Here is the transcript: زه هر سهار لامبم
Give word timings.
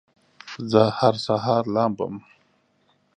زه 0.71 0.81
هر 0.99 1.15
سهار 1.25 1.63
لامبم 1.75 2.13